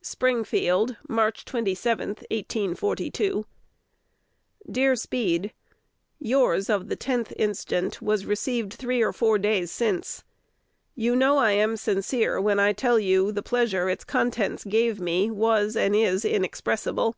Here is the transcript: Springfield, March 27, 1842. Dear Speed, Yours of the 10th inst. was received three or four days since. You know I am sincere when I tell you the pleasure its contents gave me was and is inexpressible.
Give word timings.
Springfield, 0.00 0.96
March 1.06 1.44
27, 1.44 2.08
1842. 2.30 3.44
Dear 4.70 4.96
Speed, 4.96 5.52
Yours 6.18 6.70
of 6.70 6.88
the 6.88 6.96
10th 6.96 7.30
inst. 7.36 8.00
was 8.00 8.24
received 8.24 8.72
three 8.72 9.02
or 9.02 9.12
four 9.12 9.36
days 9.36 9.70
since. 9.70 10.24
You 10.94 11.14
know 11.14 11.36
I 11.36 11.50
am 11.52 11.76
sincere 11.76 12.40
when 12.40 12.58
I 12.58 12.72
tell 12.72 12.98
you 12.98 13.30
the 13.32 13.42
pleasure 13.42 13.90
its 13.90 14.02
contents 14.04 14.64
gave 14.64 14.98
me 14.98 15.30
was 15.30 15.76
and 15.76 15.94
is 15.94 16.24
inexpressible. 16.24 17.14